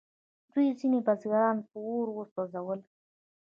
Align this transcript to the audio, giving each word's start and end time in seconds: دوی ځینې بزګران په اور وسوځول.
دوی 0.51 0.67
ځینې 0.79 0.99
بزګران 1.07 1.57
په 1.67 1.75
اور 1.87 2.07
وسوځول. 2.13 2.79